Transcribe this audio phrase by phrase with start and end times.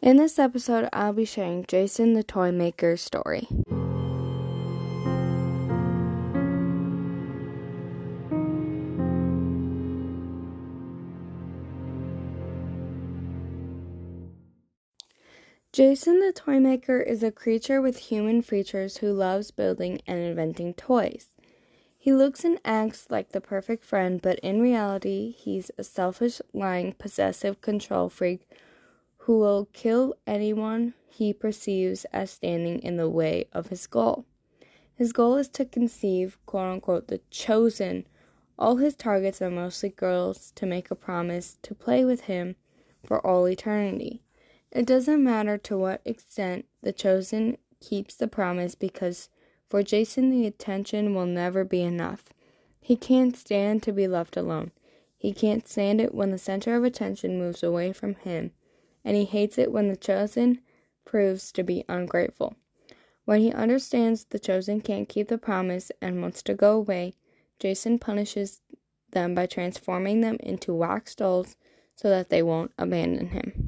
[0.00, 3.48] In this episode, I'll be sharing Jason the Toy Maker's story.
[15.72, 20.74] Jason the Toy Maker is a creature with human features who loves building and inventing
[20.74, 21.34] toys.
[21.98, 26.92] He looks and acts like the perfect friend, but in reality, he's a selfish, lying,
[26.92, 28.48] possessive control freak
[29.28, 34.24] who will kill anyone he perceives as standing in the way of his goal.
[34.94, 38.06] His goal is to conceive, quote unquote, the chosen.
[38.58, 42.56] All his targets are mostly girls to make a promise to play with him
[43.04, 44.22] for all eternity.
[44.72, 49.28] It doesn't matter to what extent the chosen keeps the promise because
[49.68, 52.24] for Jason the attention will never be enough.
[52.80, 54.70] He can't stand to be left alone.
[55.18, 58.52] He can't stand it when the center of attention moves away from him
[59.04, 60.60] and he hates it when the chosen
[61.04, 62.56] proves to be ungrateful.
[63.24, 67.14] When he understands the chosen can't keep the promise and wants to go away,
[67.58, 68.62] Jason punishes
[69.10, 71.56] them by transforming them into wax dolls
[71.94, 73.52] so that they won't abandon him.